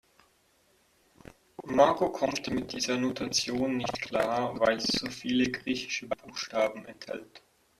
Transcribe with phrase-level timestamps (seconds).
[1.67, 7.43] Marco kommt mit dieser Notation nicht klar, weil sie so viele griechische Buchstaben enthält.